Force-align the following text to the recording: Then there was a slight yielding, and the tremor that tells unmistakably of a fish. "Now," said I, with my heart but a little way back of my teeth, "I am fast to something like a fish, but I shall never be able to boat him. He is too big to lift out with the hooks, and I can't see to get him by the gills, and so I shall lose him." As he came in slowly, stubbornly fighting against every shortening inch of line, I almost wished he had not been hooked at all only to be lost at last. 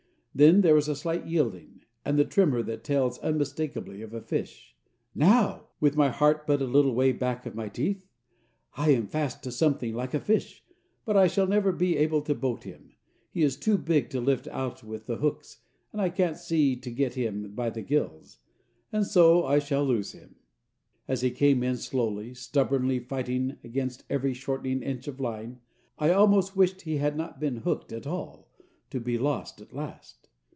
Then 0.33 0.61
there 0.61 0.73
was 0.75 0.87
a 0.87 0.95
slight 0.95 1.27
yielding, 1.27 1.83
and 2.05 2.17
the 2.17 2.23
tremor 2.23 2.63
that 2.63 2.85
tells 2.85 3.19
unmistakably 3.19 4.01
of 4.01 4.13
a 4.13 4.21
fish. 4.21 4.77
"Now," 5.13 5.53
said 5.57 5.61
I, 5.63 5.65
with 5.81 5.97
my 5.97 6.07
heart 6.09 6.47
but 6.47 6.61
a 6.61 6.65
little 6.65 6.95
way 6.95 7.11
back 7.11 7.45
of 7.45 7.53
my 7.53 7.67
teeth, 7.67 8.07
"I 8.77 8.91
am 8.91 9.07
fast 9.07 9.43
to 9.43 9.51
something 9.51 9.93
like 9.93 10.13
a 10.13 10.21
fish, 10.21 10.63
but 11.03 11.17
I 11.17 11.27
shall 11.27 11.47
never 11.47 11.73
be 11.73 11.97
able 11.97 12.21
to 12.21 12.33
boat 12.33 12.63
him. 12.63 12.95
He 13.29 13.43
is 13.43 13.57
too 13.57 13.77
big 13.77 14.09
to 14.11 14.21
lift 14.21 14.47
out 14.47 14.85
with 14.85 15.05
the 15.05 15.17
hooks, 15.17 15.63
and 15.91 16.01
I 16.01 16.07
can't 16.09 16.37
see 16.37 16.77
to 16.77 16.89
get 16.89 17.15
him 17.15 17.53
by 17.53 17.69
the 17.69 17.81
gills, 17.81 18.37
and 18.93 19.05
so 19.05 19.43
I 19.43 19.59
shall 19.59 19.83
lose 19.83 20.13
him." 20.13 20.37
As 21.09 21.19
he 21.21 21.31
came 21.31 21.61
in 21.61 21.75
slowly, 21.75 22.35
stubbornly 22.35 22.99
fighting 22.99 23.57
against 23.65 24.05
every 24.09 24.33
shortening 24.33 24.81
inch 24.81 25.09
of 25.09 25.19
line, 25.19 25.59
I 25.99 26.11
almost 26.11 26.55
wished 26.55 26.83
he 26.83 26.97
had 26.97 27.17
not 27.17 27.41
been 27.41 27.57
hooked 27.57 27.91
at 27.91 28.07
all 28.07 28.47
only 28.47 28.47
to 28.91 28.99
be 28.99 29.17
lost 29.17 29.59
at 29.61 29.71
last. 29.73 30.27